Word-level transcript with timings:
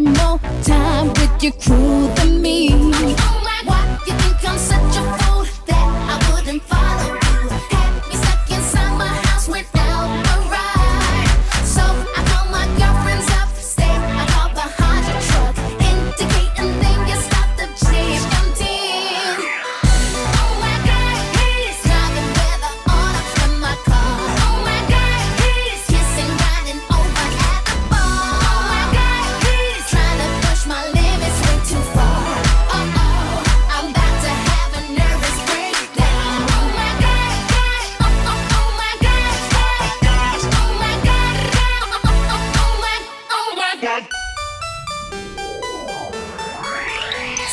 spending 0.00 0.22
more 0.22 0.38
time 0.62 1.08
with 1.08 1.42
your 1.42 1.52
crew 1.52 2.12
than 2.14 2.42
me. 2.42 3.39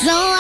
all 0.10 0.37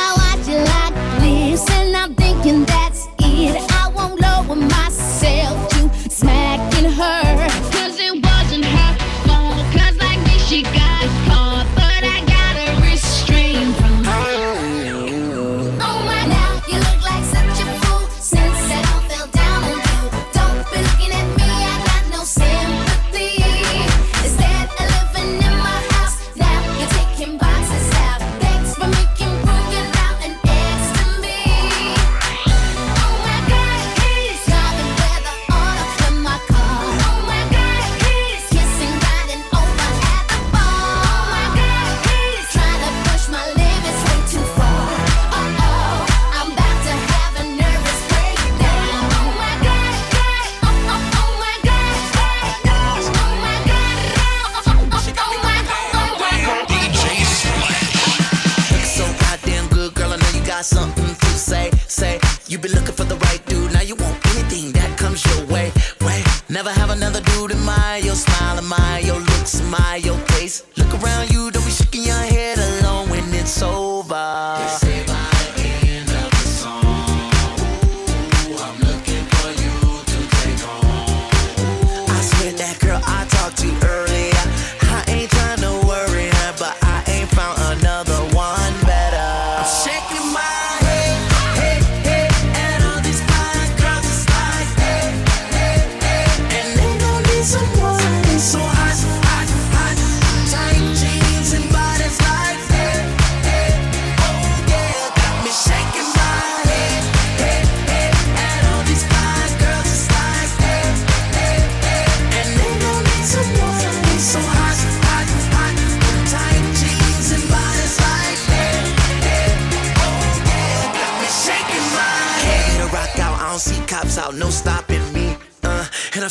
Never 66.58 66.72
have 66.72 66.90
another 66.90 67.22
dude 67.22 67.52
admire 67.52 68.00
your 68.00 68.16
smile, 68.16 68.58
admire 68.58 69.02
your 69.02 69.20
looks, 69.20 69.62
admire 69.62 70.00
your 70.00 70.18
face. 70.30 70.64
Look 70.76 70.92
around 71.04 71.30
you. 71.30 71.57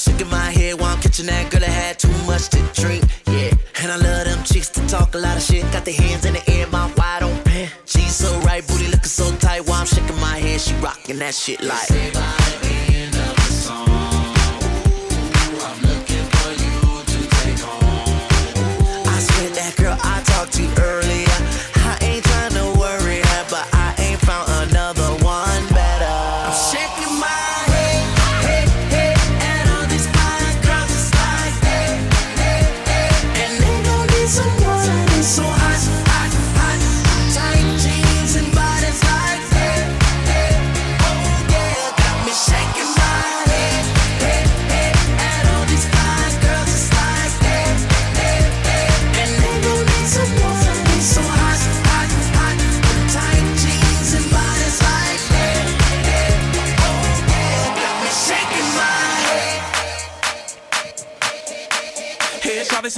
Shaking 0.07 0.31
my 0.31 0.51
head 0.53 0.79
while 0.79 0.95
I'm 0.95 1.01
catching 1.03 1.27
that 1.27 1.51
girl 1.51 1.61
that 1.61 1.69
had 1.69 1.99
too 1.99 2.13
much 2.27 2.49
to 2.51 2.63
drink. 2.81 3.05
Yeah, 3.27 3.51
and 3.83 3.91
I 3.91 3.97
love 3.97 4.27
them 4.27 4.45
chicks 4.45 4.69
to 4.71 4.87
talk 4.87 5.15
a 5.17 5.19
lot 5.19 5.37
of 5.37 5.43
shit. 5.43 5.65
Got 5.73 5.85
their 5.85 5.95
hands 5.95 6.25
in 6.25 6.35
the 6.35 6.51
air, 6.51 6.69
my 6.69 6.87
wide 6.97 7.25
open. 7.25 7.69
She's 7.87 8.15
so 8.15 8.39
right, 8.41 8.65
booty 8.69 8.87
looking 8.87 9.05
so 9.05 9.35
tight 9.39 9.67
while 9.67 9.81
I'm 9.81 9.87
shaking 9.87 10.21
my 10.21 10.39
head. 10.39 10.61
She 10.61 10.75
rocking 10.77 11.19
that 11.19 11.35
shit 11.35 11.61
like. 11.61 11.91
I 19.09 19.19
swear 19.19 19.51
that 19.51 19.75
girl 19.77 19.99
I 20.01 20.23
talked 20.23 20.53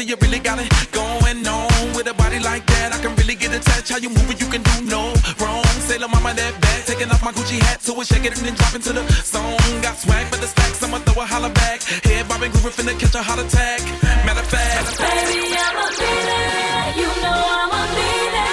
you 0.09 0.17
really 0.23 0.39
got 0.39 0.59
it 0.59 0.73
going 0.91 1.47
on. 1.47 1.69
With 1.95 2.09
a 2.09 2.15
body 2.15 2.39
like 2.41 2.65
that, 2.67 2.95
I 2.95 2.99
can 2.99 3.15
really 3.17 3.35
get 3.35 3.53
attached. 3.53 3.91
How 3.91 3.99
you 3.99 4.09
move 4.09 4.31
it, 4.31 4.41
you 4.41 4.49
can 4.49 4.63
do 4.63 4.75
no 4.89 5.13
wrong. 5.39 5.65
Sailor 5.85 6.09
mama 6.09 6.33
that 6.33 6.55
bad, 6.61 6.87
taking 6.87 7.11
off 7.11 7.23
my 7.23 7.33
Gucci 7.33 7.61
hat 7.61 7.83
so 7.83 8.01
it 8.01 8.07
shake 8.07 8.25
it 8.25 8.37
and 8.39 8.47
then 8.47 8.55
drop 8.55 8.75
into 8.75 8.93
the 8.93 9.05
song. 9.23 9.59
Got 9.83 9.99
swag 9.99 10.27
for 10.29 10.41
the 10.41 10.47
stacks, 10.47 10.83
I'ma 10.83 10.99
throw 11.01 11.23
a 11.23 11.27
holler 11.27 11.53
back. 11.53 11.83
Head 11.83 12.27
bobbing, 12.27 12.53
grooving, 12.53 12.73
finna 12.73 12.99
catch 12.99 13.15
a 13.15 13.23
heart 13.23 13.41
attack. 13.41 13.81
Matter 14.25 14.41
of 14.41 14.49
fact, 14.49 14.97
baby, 14.97 15.53
I'ma 15.53 15.87
be 16.01 16.11
there. 16.29 16.89
You 16.97 17.09
know 17.21 17.45
I'ma 17.63 17.81
be 17.93 18.09
there. 18.33 18.48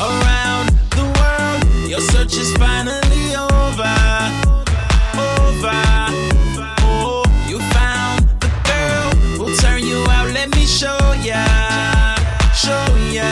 around 0.00 0.70
the 0.90 1.04
world. 1.18 1.88
Your 1.88 2.00
search 2.00 2.36
is 2.36 2.52
finally 2.56 3.36
over. 3.36 3.96
Over. 5.14 5.82
Oh, 6.82 7.22
you 7.48 7.58
found 7.76 8.26
the 8.40 8.50
girl 8.70 9.10
who'll 9.36 9.56
turn 9.56 9.82
you 9.82 10.04
out. 10.10 10.32
Let 10.32 10.50
me 10.50 10.66
show 10.66 10.98
ya. 11.22 11.44
Show 12.54 12.86
ya. 13.10 13.30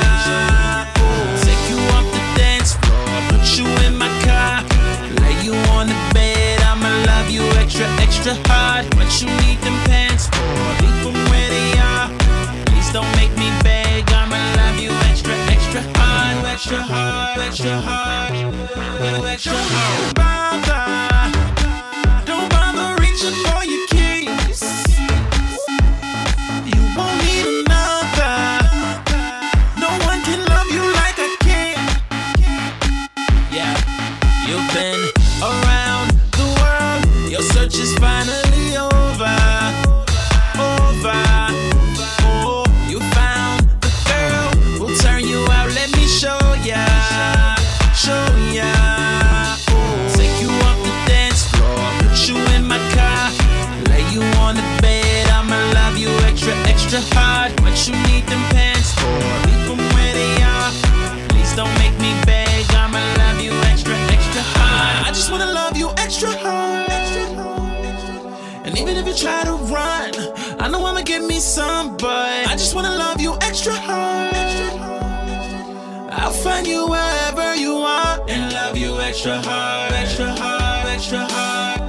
Take 1.43 1.65
you 1.71 1.79
off 1.97 2.07
the 2.15 2.23
dance 2.39 2.75
floor. 2.77 3.19
Put 3.31 3.45
you 3.59 3.67
in 3.87 3.99
my 3.99 4.11
car. 4.23 4.63
Lay 5.21 5.37
you 5.43 5.55
on 5.77 5.89
the 5.89 5.99
bed. 6.15 6.61
I'ma 6.63 6.91
love 7.11 7.29
you 7.31 7.43
extra, 7.63 7.87
extra 8.01 8.35
hard. 8.49 8.85
What 8.95 9.11
you 9.21 9.29
need 9.43 9.59
them 9.63 9.79
pants 9.87 10.29
Let 16.65 16.71
your 16.71 16.81
heart, 16.83 17.39
let 17.39 17.59
your 17.59 17.75
heart, 17.75 19.21
let 19.21 19.45
your 19.45 19.55
heart. 19.57 20.72
somebody. 71.43 72.47
I 72.47 72.55
just 72.57 72.75
wanna 72.75 72.97
love 72.97 73.21
you 73.21 73.35
extra 73.43 73.75
hard. 73.75 74.33
I'll 76.13 76.31
find 76.31 76.67
you 76.67 76.87
wherever 76.87 77.57
you 77.57 77.79
are 77.79 78.21
and 78.29 78.53
love 78.53 78.77
you 78.77 79.01
extra 79.01 79.41
hard, 79.43 79.93
extra 79.93 80.31
hard, 80.37 80.87
extra 80.89 81.27
hard. 81.27 81.83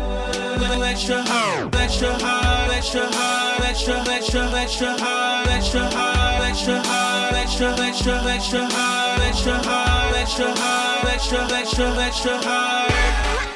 Extra 0.94 1.24
hard, 1.24 1.76
extra 1.76 2.14
hard, 2.20 2.72
extra 2.72 3.06
hard, 3.08 3.64
extra, 3.64 4.04
extra, 4.10 4.44
extra 4.54 4.98
hard, 5.00 5.48
extra 5.48 5.90
hard, 5.90 6.44
extra 6.44 6.80
hard, 6.84 7.34
extra, 7.34 7.70
extra, 7.80 8.22
extra 8.28 8.70
hard, 8.70 9.22
extra 9.22 9.54
hard, 9.64 10.16
extra 10.16 10.56
hard, 10.56 11.08
extra, 11.08 11.48
extra, 11.52 11.88
extra 11.98 12.38
hard. 12.44 13.53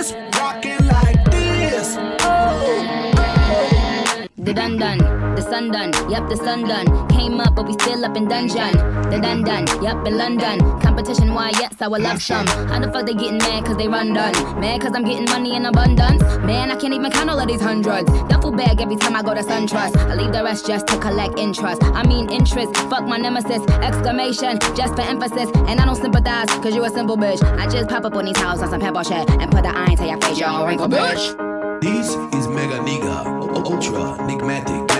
Let's 0.00 0.14
rock 0.40 0.64
it 0.64 0.80
like 0.84 1.22
this. 1.30 1.96
Oh, 2.22 3.12
oh. 3.18 4.26
The 4.38 4.54
Dandan 4.54 5.19
sun 5.50 5.68
done, 5.72 5.90
yep, 6.08 6.28
the 6.28 6.36
sun 6.36 6.62
done. 6.62 6.86
Came 7.08 7.40
up, 7.40 7.56
but 7.56 7.66
we 7.66 7.72
still 7.72 8.04
up 8.04 8.16
in 8.16 8.28
dungeon. 8.28 8.72
The 9.10 9.18
dun 9.20 9.42
done, 9.42 9.66
yep, 9.82 10.06
in 10.06 10.16
London. 10.16 10.60
Competition, 10.80 11.34
why, 11.34 11.50
yes, 11.58 11.74
I 11.80 11.88
will 11.88 12.00
love 12.00 12.22
some. 12.22 12.46
How 12.46 12.78
the 12.78 12.90
fuck 12.92 13.04
they 13.04 13.14
getting 13.14 13.38
mad, 13.38 13.64
cause 13.64 13.76
they 13.76 13.88
run 13.88 14.14
done. 14.14 14.32
Mad, 14.60 14.80
cause 14.80 14.92
I'm 14.94 15.04
getting 15.04 15.24
money 15.24 15.56
in 15.56 15.66
abundance. 15.66 16.22
Man, 16.46 16.70
I 16.70 16.76
can't 16.76 16.94
even 16.94 17.10
count 17.10 17.28
all 17.28 17.40
of 17.40 17.48
these 17.48 17.60
hundreds. 17.60 18.08
Duffel 18.28 18.52
bag 18.52 18.80
every 18.80 18.94
time 18.96 19.16
I 19.16 19.22
go 19.22 19.34
to 19.34 19.42
SunTrust. 19.42 19.96
I 19.96 20.14
leave 20.14 20.32
the 20.32 20.44
rest 20.44 20.68
just 20.68 20.86
to 20.86 20.98
collect 20.98 21.36
interest. 21.36 21.82
I 21.82 22.06
mean, 22.06 22.30
interest, 22.30 22.76
fuck 22.88 23.04
my 23.04 23.18
nemesis. 23.18 23.62
Exclamation, 23.82 24.56
just 24.76 24.94
for 24.94 25.02
emphasis. 25.02 25.50
And 25.66 25.80
I 25.80 25.84
don't 25.84 25.96
sympathize, 25.96 26.48
cause 26.62 26.76
you 26.76 26.84
a 26.84 26.90
simple 26.90 27.16
bitch. 27.16 27.42
I 27.58 27.68
just 27.68 27.88
pop 27.88 28.04
up 28.04 28.14
on 28.14 28.24
these 28.24 28.38
houses 28.38 28.62
on 28.62 28.70
some 28.70 28.80
pebble 28.80 29.02
shit 29.02 29.28
and 29.28 29.50
put 29.50 29.64
the 29.64 29.76
iron 29.76 29.96
to 29.96 30.06
your 30.06 30.20
face, 30.20 30.38
you 30.38 30.44
don't 30.44 30.64
wrinkle, 30.68 30.86
bitch. 30.86 31.80
This 31.80 32.10
is 32.38 32.46
Mega 32.46 32.78
Nigga, 32.78 33.24
Ultra 33.64 34.22
Enigmatic. 34.22 34.99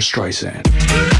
Streisand. 0.00 1.19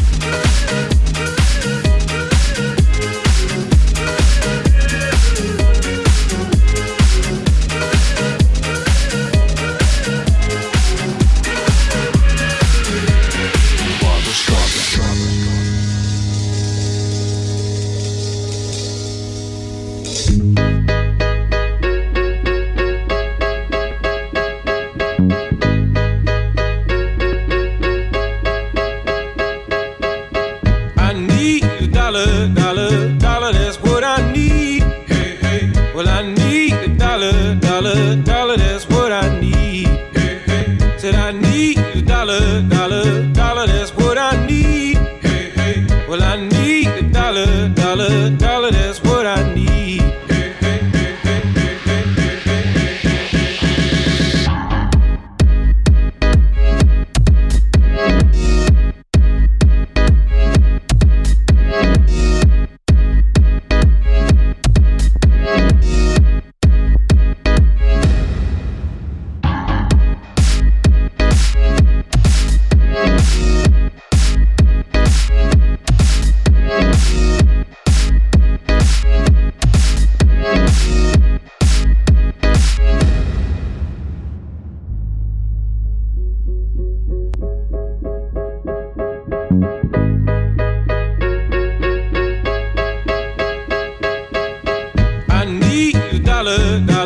color. 96.51 97.00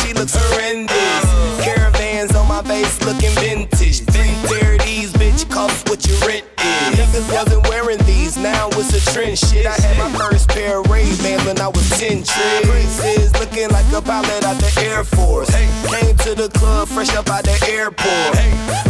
she 0.00 0.12
looks 0.14 0.34
horrendous. 0.34 1.24
Caravans 1.64 2.34
on 2.34 2.48
my 2.48 2.62
face 2.62 3.00
looking 3.04 3.30
vintage. 3.38 4.00
Three 4.10 4.34
pair 4.48 4.78
these, 4.78 5.12
bitch, 5.12 5.48
cost 5.50 5.88
what 5.88 6.06
your 6.06 6.18
rent 6.26 6.44
is. 6.58 6.98
Niggas 6.98 7.32
wasn't 7.32 7.68
wearing 7.68 7.98
these, 8.04 8.36
now 8.36 8.68
it's 8.72 8.92
a 8.94 9.12
trend 9.12 9.38
shit. 9.38 9.66
I 9.66 9.74
had 9.74 9.98
my 9.98 10.10
first 10.18 10.48
pair 10.48 10.80
of 10.80 10.90
Ray 10.90 11.10
Ban 11.22 11.44
when 11.46 11.60
I 11.60 11.68
was 11.68 11.88
10 11.90 12.24
tricks. 12.24 12.68
Princess 12.68 13.32
looking 13.38 13.70
like 13.70 13.86
a 13.92 14.02
pilot 14.02 14.44
out 14.44 14.58
the 14.58 14.72
Air 14.82 15.04
Force. 15.04 15.50
Came 15.90 16.16
to 16.18 16.34
the 16.34 16.48
club 16.54 16.88
fresh 16.88 17.14
up 17.14 17.28
out 17.28 17.44
the 17.44 17.56
airport 17.70 18.83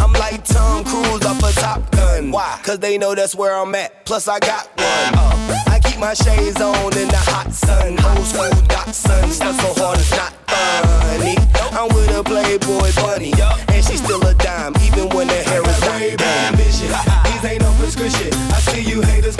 cause 2.75 2.81
they 2.81 2.97
know 2.97 3.15
that's 3.15 3.35
where 3.35 3.55
I'm 3.55 3.73
at. 3.75 4.05
Plus, 4.05 4.27
I 4.27 4.39
got 4.39 4.67
one 4.75 5.15
up. 5.15 5.67
I 5.67 5.79
keep 5.83 5.99
my 5.99 6.13
shades 6.13 6.59
on 6.59 6.97
in 6.97 7.07
the 7.07 7.23
hot 7.31 7.51
sun. 7.51 7.97
Hoes 7.97 8.33
don't 8.33 8.67
got 8.67 8.93
sun. 8.93 9.31
stuff 9.31 9.55
so 9.61 9.81
hard 9.81 9.99
it's 9.99 10.11
not 10.11 10.33
funny. 10.47 11.35
I'm 11.71 11.87
with 11.95 12.11
a 12.11 12.23
Playboy 12.23 12.91
bunny, 12.95 13.33
and 13.69 13.85
she's 13.85 14.03
still 14.03 14.21
a 14.25 14.33
dime, 14.35 14.73
even 14.83 15.09
when 15.09 15.27
the 15.27 15.41
hair 15.43 15.61
is 15.61 15.81
way 15.87 16.15
These 17.25 17.45
ain't 17.45 17.61
no 17.61 17.71
prescription. 17.79 18.33
I 18.51 18.59
see 18.59 18.81
you 18.81 19.01
haters 19.01 19.34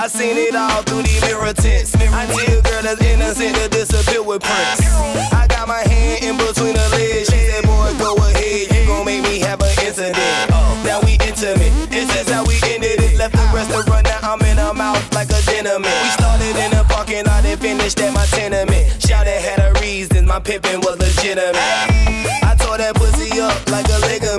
I 0.00 0.08
seen 0.08 0.38
it 0.38 0.56
all 0.56 0.80
through 0.88 1.04
the 1.04 1.12
mirror 1.28 1.52
tints. 1.52 1.92
I 1.92 2.24
need 2.32 2.48
a 2.48 2.64
girl 2.64 2.80
that's 2.80 3.04
innocent 3.04 3.52
to 3.52 3.68
disappear 3.68 4.22
with 4.24 4.40
prints. 4.40 4.80
I 5.28 5.44
got 5.44 5.68
my 5.68 5.84
hand 5.84 6.24
in 6.24 6.40
between 6.40 6.72
her 6.72 6.88
legs. 6.96 7.28
She 7.28 7.36
said, 7.36 7.68
boy, 7.68 7.92
go 8.00 8.16
ahead. 8.16 8.72
You 8.72 8.88
gon' 8.88 9.04
make 9.04 9.20
me 9.20 9.40
have 9.44 9.60
an 9.60 9.68
incident. 9.84 10.16
Oh. 10.56 10.72
Now 10.88 11.04
we 11.04 11.20
intimate. 11.20 11.68
This 11.92 12.08
is 12.16 12.32
how 12.32 12.48
we 12.48 12.56
ended 12.64 12.96
it. 12.96 13.18
Left 13.20 13.36
the 13.36 13.44
restaurant, 13.52 14.08
now 14.08 14.32
I'm 14.32 14.40
in 14.48 14.56
her 14.56 14.72
mouth 14.72 15.04
like 15.12 15.28
a 15.28 15.40
dinner 15.44 15.76
man. 15.76 15.92
We 15.92 16.08
started 16.16 16.56
in 16.56 16.70
the 16.72 16.82
parking 16.88 17.26
lot 17.28 17.44
and 17.44 17.60
finished 17.60 18.00
at 18.00 18.14
my 18.16 18.24
tenement. 18.32 19.04
Shouted 19.04 19.36
had 19.36 19.60
a 19.60 19.78
reason. 19.84 20.24
My 20.24 20.40
pimpin' 20.40 20.80
was 20.80 20.96
legitimate. 20.96 21.60
I 22.40 22.56
tore 22.56 22.80
that 22.80 22.96
pussy 22.96 23.36
up 23.36 23.52
like 23.68 23.84
a 23.92 24.00
liquor 24.08 24.29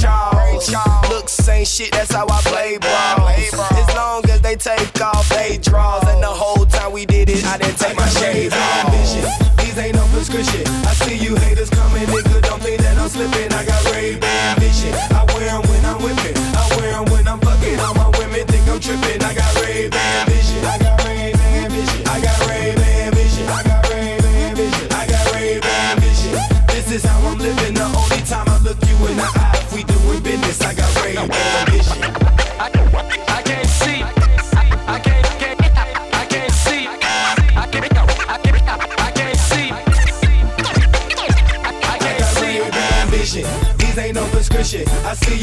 Charles. 0.00 0.74
Look, 1.08 1.28
same 1.28 1.64
shit, 1.64 1.92
that's 1.92 2.12
how 2.12 2.26
I 2.28 2.40
play 2.42 2.78
ball. 2.78 3.17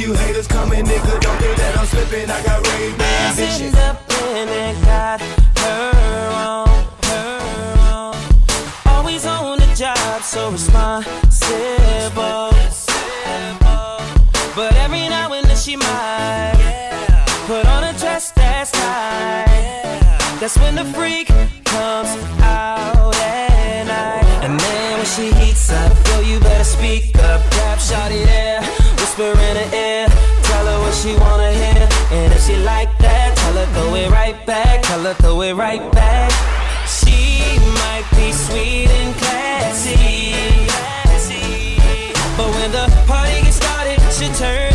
you 0.06 0.14
haters 0.14 0.48
coming, 0.48 0.86
nigga, 0.86 1.20
don't 1.20 1.38
think 1.40 1.58
that 1.58 1.78
I'm 1.80 1.86
slipping. 1.88 2.30
I 2.30 2.44
got 2.44 2.65
I'll 35.06 35.14
throw 35.14 35.42
it 35.42 35.54
right 35.54 35.92
back. 35.92 36.32
She 36.88 37.60
might 37.60 38.08
be 38.16 38.32
sweet 38.32 38.90
and 38.90 39.16
classy, 39.16 40.34
but 42.36 42.50
when 42.56 42.72
the 42.72 42.88
party 43.06 43.42
gets 43.44 43.58
started, 43.58 44.00
she 44.12 44.28
turns. 44.34 44.75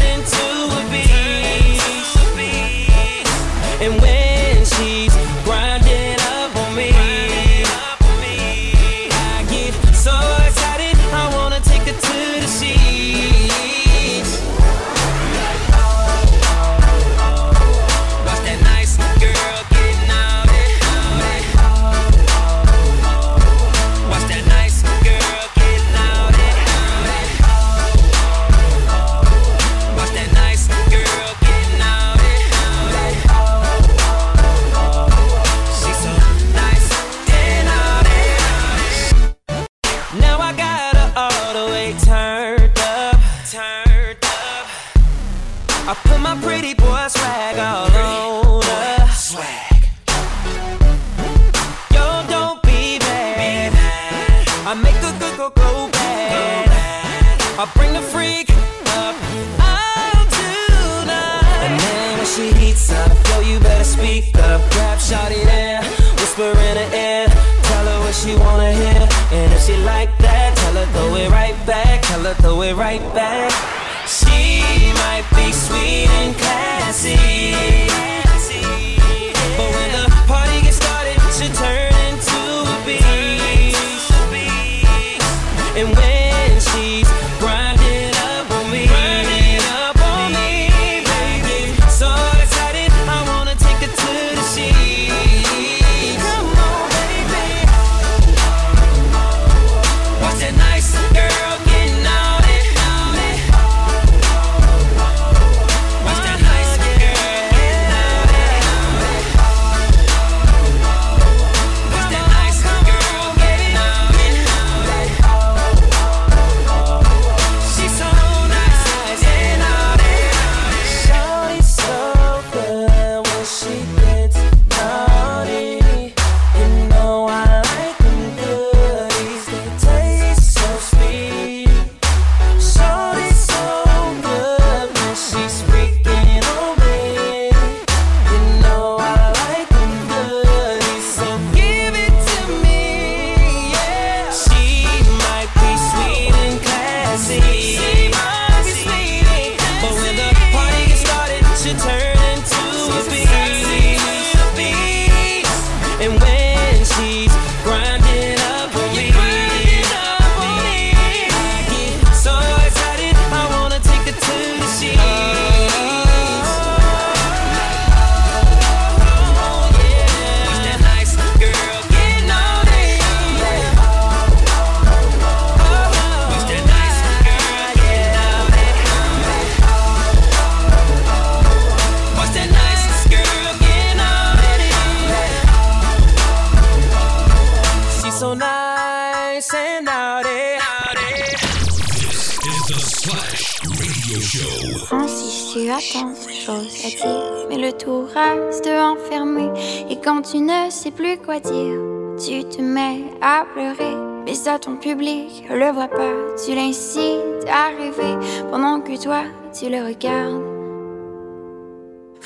Mais 197.49 197.59
le 197.59 197.73
tout 197.73 198.03
reste 198.03 198.67
enfermé. 198.67 199.51
Et 199.89 199.97
quand 199.97 200.23
tu 200.23 200.39
ne 200.39 200.71
sais 200.71 200.91
plus 200.91 201.19
quoi 201.19 201.41
dire, 201.41 201.79
tu 202.19 202.45
te 202.45 202.61
mets 202.61 203.05
à 203.21 203.45
pleurer. 203.53 203.95
Mais 204.25 204.35
ça, 204.35 204.59
ton 204.59 204.77
public 204.77 205.45
le 205.51 205.73
voit 205.73 205.89
pas. 205.89 206.13
Tu 206.45 206.55
l'incites 206.55 207.47
à 207.49 207.69
rêver 207.69 208.17
pendant 208.51 208.81
que 208.81 209.03
toi, 209.03 209.23
tu 209.53 209.69
le 209.69 209.85
regardes. 209.87 210.50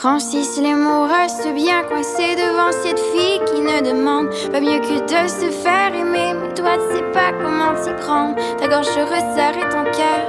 Francis, 0.04 0.60
les 0.60 0.74
mots 0.74 1.04
restent 1.04 1.54
bien 1.54 1.82
coincés 1.84 2.36
devant 2.36 2.70
cette 2.72 2.98
fille 2.98 3.40
qui 3.46 3.62
ne 3.62 3.80
demande 3.80 4.28
pas 4.52 4.60
mieux 4.60 4.78
que 4.78 5.00
de 5.00 5.28
se 5.28 5.50
faire 5.50 5.94
aimer. 5.94 6.34
Mais 6.34 6.52
toi, 6.52 6.72
tu 6.76 6.96
sais 6.98 7.10
pas 7.14 7.32
comment 7.32 7.72
t'y 7.72 7.90
prendre. 8.04 8.34
Ta 8.58 8.68
gorge 8.68 8.84
se 8.84 9.00
resserre 9.00 9.56
et 9.56 9.66
ton 9.70 9.84
cœur 9.84 10.28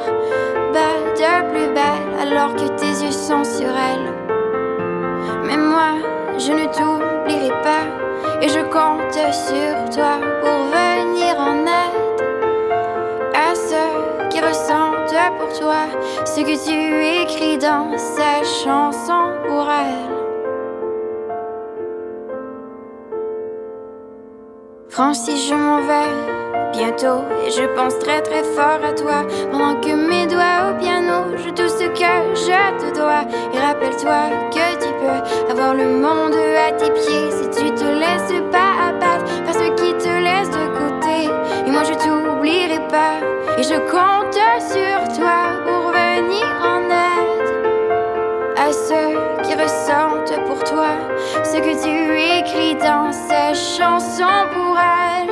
bat 0.72 1.12
de 1.18 1.50
plus 1.50 1.74
belle 1.74 2.08
alors 2.22 2.56
que 2.56 2.70
tes 2.78 3.04
yeux 3.04 3.12
sont 3.12 3.44
sur 3.44 3.68
elle. 3.68 4.14
Mais 5.44 5.58
moi, 5.58 5.96
je 6.38 6.54
ne 6.54 6.68
t'oublierai 6.68 7.50
pas 7.62 7.86
et 8.42 8.48
je 8.48 8.62
compte 8.72 9.12
sur 9.12 9.90
toi 9.94 10.22
pour 10.40 10.58
venir 10.72 11.38
en 11.38 11.66
aide 11.66 12.22
à 13.34 13.54
ceux 13.54 14.30
qui 14.30 14.40
ressentent 14.40 14.85
pour 15.32 15.52
toi 15.60 15.86
ce 16.26 16.42
que 16.42 16.56
tu 16.66 17.24
écris 17.24 17.58
dans 17.58 17.98
ces 17.98 18.44
chansons 18.64 19.32
pour 19.48 19.68
elle. 19.70 20.16
Francis, 24.90 25.50
je 25.50 25.56
m'en 25.56 25.82
vais 25.82 26.36
bientôt 26.72 27.24
et 27.46 27.52
je 27.52 27.66
pense 27.76 27.98
très 28.00 28.22
très 28.22 28.44
fort 28.44 28.80
à 28.84 28.94
toi 28.94 29.26
pendant 29.52 29.80
que 29.82 29.94
mes 29.94 30.26
doigts 30.28 30.72
au 30.72 30.80
piano 30.80 31.38
jouent 31.38 31.52
tout 31.52 31.70
ce 31.70 31.86
que 31.86 32.14
je 32.34 32.80
te 32.80 32.96
dois. 32.96 33.24
Et 33.54 33.60
rappelle-toi 33.60 34.50
que 34.52 34.68
tu 34.84 34.92
peux 35.02 35.52
avoir 35.52 35.74
le 35.74 35.88
monde 35.88 36.36
à 36.68 36.72
tes 36.74 36.92
pieds 36.92 37.32
si 37.32 37.50
tu 37.50 37.74
te 37.74 37.84
laisses 37.84 38.42
pas 38.52 38.90
abattre 38.90 39.26
par 39.44 39.54
ceux 39.54 39.74
qui 39.76 39.94
te 39.94 40.08
laissent 40.08 40.52
de 40.52 40.66
côté. 40.80 41.30
Et 41.68 41.72
moi 41.72 41.84
je 41.84 41.94
t'oublierai 41.94 42.80
pas 42.88 43.20
et 43.58 43.64
je 43.64 43.78
compte 43.92 44.26
sur 44.60 44.95
à 48.66 48.72
ceux 48.72 49.44
qui 49.44 49.54
ressentent 49.54 50.44
pour 50.48 50.64
toi 50.64 50.90
ce 51.44 51.58
que 51.58 51.74
tu 51.84 52.40
écris 52.40 52.76
dans 52.76 53.12
ces 53.12 53.54
chansons 53.54 54.48
pour 54.54 54.76
elle. 54.80 55.30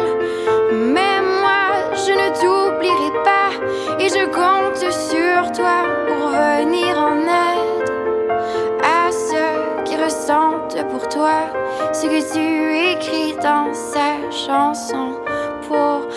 Mais 0.93 1.19
moi, 1.41 1.65
je 1.93 2.11
ne 2.11 2.29
t'oublierai 2.39 3.11
pas 3.23 3.51
et 3.99 4.09
je 4.09 4.25
compte 4.25 4.77
sur 4.77 5.51
toi 5.51 5.77
pour 6.07 6.29
venir 6.29 6.95
en 6.97 7.17
aide 7.21 7.89
à 8.84 9.11
ceux 9.11 9.84
qui 9.84 9.95
ressentent 9.95 10.88
pour 10.91 11.07
toi 11.09 11.38
ce 11.91 12.05
que 12.05 12.34
tu 12.34 12.91
écris 12.91 13.36
dans 13.41 13.73
ces 13.73 14.45
chansons 14.45 15.15
pour 15.67 16.07